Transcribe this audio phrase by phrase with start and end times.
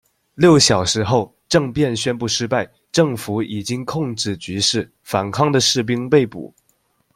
[0.33, 6.51] 六小时后，政变宣布失败，政府已经控制局势，反抗的士兵被捕。